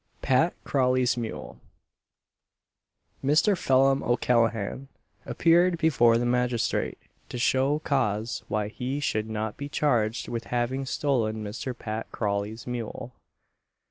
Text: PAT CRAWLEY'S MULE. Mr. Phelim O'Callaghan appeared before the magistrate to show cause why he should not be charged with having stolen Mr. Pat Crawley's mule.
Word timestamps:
PAT 0.23 0.55
CRAWLEY'S 0.63 1.15
MULE. 1.15 1.59
Mr. 3.23 3.55
Phelim 3.55 4.01
O'Callaghan 4.01 4.87
appeared 5.27 5.77
before 5.77 6.17
the 6.17 6.25
magistrate 6.25 6.97
to 7.29 7.37
show 7.37 7.77
cause 7.77 8.41
why 8.47 8.67
he 8.69 8.99
should 8.99 9.29
not 9.29 9.57
be 9.57 9.69
charged 9.69 10.27
with 10.27 10.45
having 10.45 10.87
stolen 10.87 11.43
Mr. 11.43 11.77
Pat 11.77 12.11
Crawley's 12.11 12.65
mule. 12.65 13.13